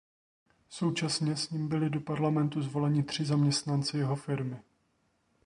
[0.69, 4.57] Současně s ním byli do parlamentu zvoleni tři zaměstnanci jeho firmy.